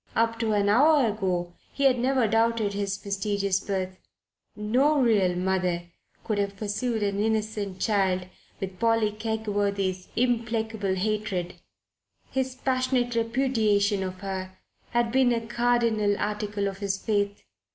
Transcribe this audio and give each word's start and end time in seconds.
Up 0.15 0.39
to 0.39 0.53
an 0.53 0.67
hour 0.67 1.05
ago 1.11 1.53
he 1.71 1.83
had 1.83 1.99
never 1.99 2.27
doubted 2.27 2.73
his 2.73 3.05
mysterious 3.05 3.59
birth. 3.59 3.99
No 4.55 4.99
real 4.99 5.35
mother 5.35 5.91
could 6.23 6.39
have 6.39 6.57
pursued 6.57 7.03
an 7.03 7.19
innocent 7.19 7.79
child 7.79 8.25
with 8.59 8.79
Polly 8.79 9.11
Kegworthy's 9.11 10.07
implacable 10.15 10.95
hatred. 10.95 11.61
His 12.31 12.55
passionate 12.55 13.13
repudiation 13.13 14.01
of 14.01 14.21
her 14.21 14.57
had 14.89 15.11
been 15.11 15.31
a 15.31 15.45
cardinal 15.45 16.17
article 16.17 16.67
of 16.67 16.79
his 16.79 16.97
faith. 16.97 17.43